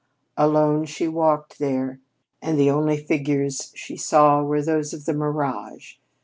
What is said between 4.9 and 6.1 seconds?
of the mirage.